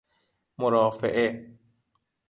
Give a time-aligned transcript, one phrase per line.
[0.57, 1.57] مرافعه